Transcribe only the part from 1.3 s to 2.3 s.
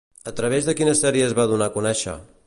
va donar a conèixer?